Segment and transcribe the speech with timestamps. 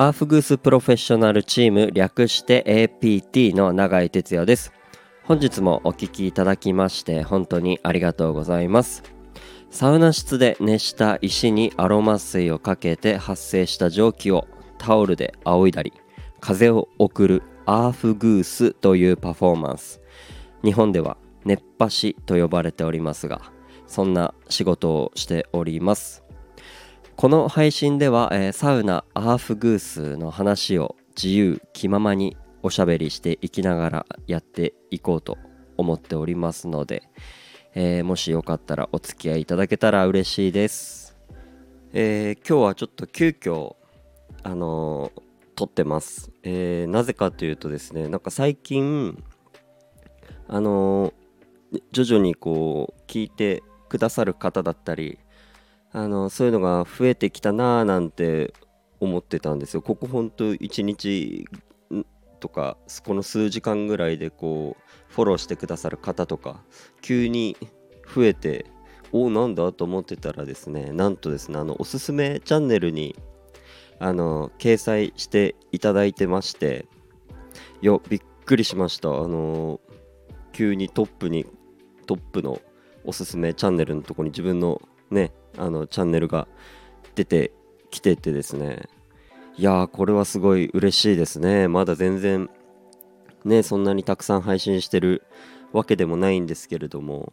[0.00, 4.72] アーフグースプロフェッショナルチーム略して APT の永井哲也です。
[5.24, 9.02] 本日もお聞きいただきまして本当にありがとうございます。
[9.70, 15.92] サウナ室で熱した石にアロマ水をかけて発生した蒸気をタオルで仰いだり
[16.40, 20.00] 風を送るアーフグースというパフォーマンス。
[20.64, 23.52] 日本では熱波師と呼ばれておりますが
[23.86, 26.24] そんな仕事をしております。
[27.20, 35.36] この配信では、えー、サウナアーフグースの話を自由気ままにおしゃべりしていきながらやっていこうと
[35.76, 37.10] 思っておりますので、
[37.74, 41.14] えー、もしよかったらお付き合いいただけたら嬉しいです、
[41.92, 43.76] えー、今日はちょっと急遽
[44.42, 45.22] あのー、
[45.56, 49.22] 撮ってます、えなぜかというとですねなんか最近
[50.48, 51.12] あの
[51.92, 55.18] 徐々にこう聞いてくださる方だったり
[55.92, 58.54] あのそういうのが増えてきたなーなんて
[59.00, 59.82] 思ってたんですよ。
[59.82, 61.46] ここほんと1日
[62.40, 66.62] とかこの数時間ぐらいでこうフォローしてくださる方とか
[67.02, 67.56] 急に
[68.14, 68.66] 増えて
[69.12, 73.16] おおなんだと思ってたらですねなんとですねあのおすすめチャンネルに
[73.98, 76.86] あの掲載していただいてまして
[77.82, 79.80] いやびっくりしましたあの
[80.52, 81.46] 急にトップに
[82.06, 82.60] トップの
[83.04, 86.48] おすすめチャンネルのとこに自分のねあのチャンネルが
[87.14, 87.52] 出て
[87.90, 88.88] きててですね。
[89.56, 91.68] いやーこれはすごい嬉しいですね。
[91.68, 92.48] まだ全然
[93.44, 95.22] ねそんなにたくさん配信してる
[95.72, 97.32] わけでもないんですけれども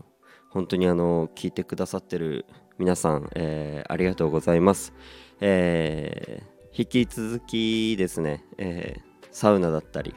[0.50, 2.46] 本当にあの聞いてくださってる
[2.78, 4.94] 皆さん、えー、ありがとうございます、
[5.42, 10.16] えー、引き続きですね、えー、サウナだったり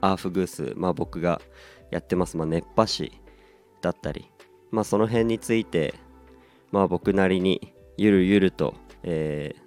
[0.00, 1.40] アーフグースまあ僕が
[1.90, 3.12] やってます、まあ、熱波師
[3.80, 4.30] だったり
[4.70, 5.94] まあその辺について
[6.74, 9.60] まあ僕なりにゆるゆると、えー、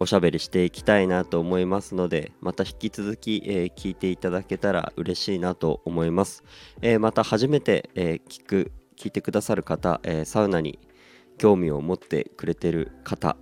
[0.00, 6.44] おしゃべりしていきたいなと思いますのでまた引き続き、えー、聞いていただけたら嬉しいなと思います、
[6.82, 10.78] えー、また初めて、え聞く聞いてくださる方、えサウナに
[11.38, 13.38] 興味を持ってくれてる方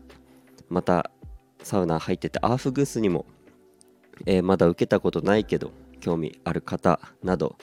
[0.69, 1.11] また
[1.65, 3.27] サウナ入っててアーフグースにも、
[4.25, 7.57] えまだ受けたことないけど興味ある方など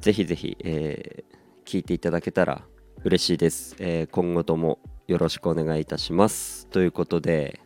[0.00, 1.24] ぜひぜひ、え
[1.66, 2.62] 聞いていただけたら
[3.06, 6.66] 嬉しいです、えー、今後ともよろしくお願いいたします。
[6.66, 7.60] ということで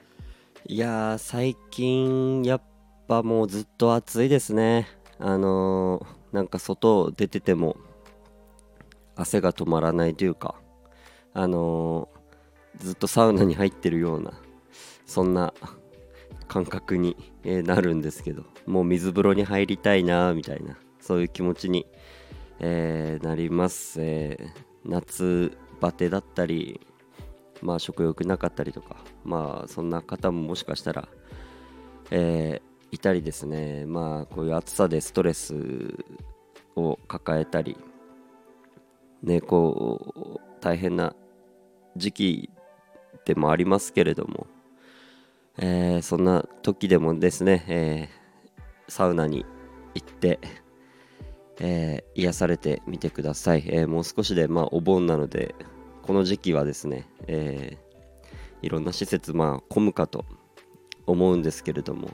[0.67, 2.63] いやー最近やっ
[3.09, 4.87] ぱもうずっと暑いですね。
[5.19, 7.79] あのー、なんか外出てても
[9.17, 10.57] 汗が止まらないというか
[11.33, 14.33] あのー、ずっとサウナに入ってるような
[15.07, 15.55] そんな
[16.49, 21.87] 感覚に、えなるんですけどもう水風呂に入りたいなみたいなそういう気持ちに、
[22.59, 26.81] えー、なります、えー夏バテだったり
[27.63, 31.09] まあ食欲なかったりとかまあそんな方ももしかしたら、
[32.11, 33.85] えー、いたりですね。
[33.87, 35.55] まあこういう暑さでストレス
[36.77, 37.77] を抱えたり
[39.23, 41.15] ねこう大変な
[41.97, 42.51] 時期
[43.25, 44.47] でもありますけれども、
[45.59, 49.45] えー、そんな時でもですね、えー、サウナに
[49.95, 50.39] 行って
[51.61, 55.55] えー、癒されてみてください、えー、もう少しで、まあ、お盆なので
[56.03, 60.25] この時期はですね、えー、いろんな施設、まあ、混むかと
[61.07, 62.11] 思うんですけれども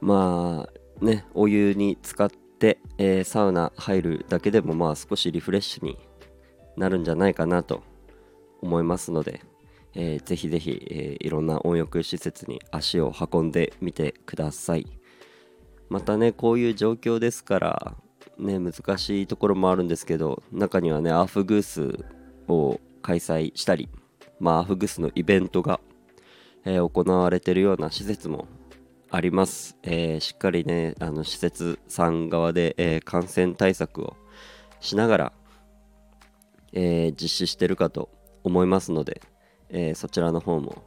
[0.00, 0.66] ま
[1.00, 5.98] あねお湯に浸かって、えー、サウナ入るだけでもまあ少しリフレッシュに
[6.76, 7.82] なるんじゃないかなと
[8.62, 9.42] 思いますので、
[9.94, 14.86] えー、ぜひぜひ、えー、いろんな温浴施設に足を運んでみてください。
[15.90, 17.96] またねこういう状況ですから
[18.38, 22.04] ね難しいところもあるんですけど中にはねアーフグース
[22.48, 23.88] を開催したり
[24.40, 25.80] まあアーフグースのイベントが、
[26.64, 28.48] えー、行われてるような施設も
[29.10, 34.16] あります、えー、しっかりねあの施設さん側で、えー、感染対策を
[34.80, 35.32] しながら、
[36.74, 38.10] え実施してるかと
[38.42, 39.22] 思いますので、
[39.70, 40.82] えそちらの方も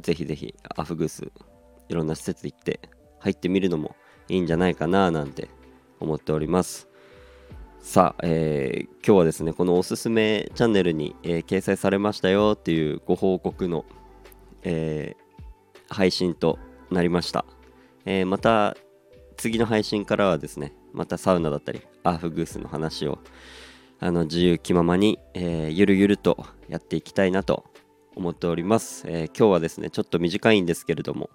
[0.00, 1.30] ぜひぜひアフグース
[1.88, 2.80] いろんな施設行って
[3.20, 3.94] 入ってみるのも
[4.28, 5.48] いいんじゃないかななんて
[6.00, 6.87] 思っております。
[7.80, 13.86] さあ、えー、今日はですねこのおすすめチャンネルに、えー、掲載されましたよっていうご報告の、
[14.62, 16.58] えー、配信と
[16.90, 17.44] なりました、
[18.04, 18.76] えまた
[19.36, 23.18] 次の配信からはですねまたサウナだったりアーフグースの話を
[24.00, 27.64] あの自由気ままに、えゆるゆるとやっていきたいなと
[28.16, 31.30] 思っております、え今日はですねちょっと短いんですけれども、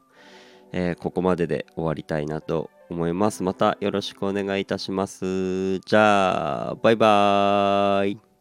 [0.72, 3.44] えここまでで終わりたいなと思います。
[3.44, 5.80] またよろしくお願いいたします。
[5.80, 8.33] じゃあ、バイバーイ。